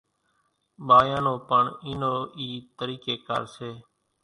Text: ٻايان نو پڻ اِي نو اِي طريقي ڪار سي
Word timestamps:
ٻايان 0.87 1.21
نو 1.25 1.33
پڻ 1.49 1.63
اِي 1.83 1.91
نو 2.01 2.13
اِي 2.37 2.47
طريقي 2.77 3.15
ڪار 3.27 3.43
سي 3.55 3.69